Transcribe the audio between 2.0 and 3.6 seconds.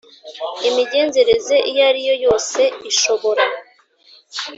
Yo Yose Ishobora